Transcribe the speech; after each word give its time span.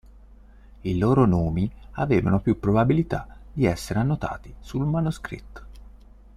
I 0.81 0.97
loro 0.97 1.27
nomi 1.27 1.71
avevano 1.91 2.39
più 2.39 2.59
probabilità 2.59 3.37
di 3.53 3.65
essere 3.67 3.99
annotati 3.99 4.51
sul 4.59 4.87
manoscritto. 4.87 5.63